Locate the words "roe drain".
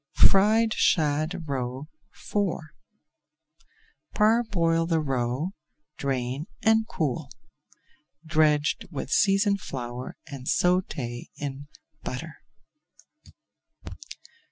4.99-6.47